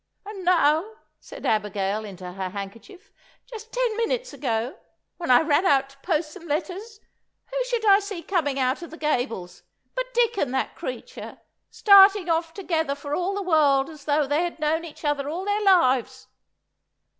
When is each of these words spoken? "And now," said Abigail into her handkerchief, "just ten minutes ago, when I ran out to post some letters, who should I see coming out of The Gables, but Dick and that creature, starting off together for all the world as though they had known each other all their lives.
"And 0.25 0.43
now," 0.43 0.95
said 1.19 1.45
Abigail 1.45 2.03
into 2.05 2.31
her 2.31 2.49
handkerchief, 2.49 3.11
"just 3.45 3.71
ten 3.71 3.95
minutes 3.97 4.33
ago, 4.33 4.79
when 5.17 5.29
I 5.29 5.41
ran 5.41 5.63
out 5.63 5.91
to 5.91 5.97
post 5.99 6.31
some 6.31 6.47
letters, 6.47 6.99
who 7.51 7.63
should 7.65 7.85
I 7.85 7.99
see 7.99 8.23
coming 8.23 8.57
out 8.57 8.81
of 8.81 8.89
The 8.89 8.97
Gables, 8.97 9.61
but 9.93 10.11
Dick 10.15 10.39
and 10.39 10.51
that 10.55 10.73
creature, 10.73 11.37
starting 11.69 12.31
off 12.31 12.51
together 12.51 12.95
for 12.95 13.13
all 13.13 13.35
the 13.35 13.43
world 13.43 13.91
as 13.91 14.05
though 14.05 14.25
they 14.25 14.43
had 14.43 14.57
known 14.59 14.85
each 14.85 15.05
other 15.05 15.29
all 15.29 15.45
their 15.45 15.61
lives. 15.61 16.25